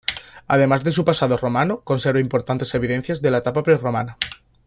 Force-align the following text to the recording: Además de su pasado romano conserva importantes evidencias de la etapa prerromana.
Además 0.47 0.83
de 0.83 0.91
su 0.91 1.05
pasado 1.05 1.37
romano 1.37 1.81
conserva 1.81 2.19
importantes 2.19 2.73
evidencias 2.73 3.21
de 3.21 3.29
la 3.29 3.37
etapa 3.37 3.61
prerromana. 3.61 4.17